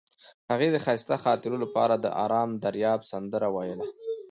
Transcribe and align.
هغې 0.51 0.67
د 0.71 0.77
ښایسته 0.85 1.15
خاطرو 1.23 1.55
لپاره 1.63 1.95
د 1.97 2.05
آرام 2.23 2.49
دریاب 2.63 2.99
سندره 3.11 3.47
ویله. 3.55 3.85